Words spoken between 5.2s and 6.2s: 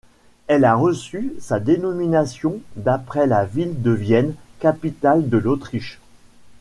de l'Autriche.